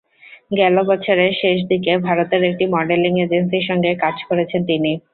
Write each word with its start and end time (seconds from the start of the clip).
গেল 0.51 0.75
বছরের 0.89 1.31
শেষ 1.41 1.57
দিকে 1.69 1.91
ভারতের 2.07 2.41
একটি 2.49 2.65
মডেলিং 2.75 3.13
এজেন্সির 3.19 3.67
সঙ্গে 3.69 3.91
কাজ 4.03 4.17
করেছেন 4.29 4.61
তিনি। 4.69 4.91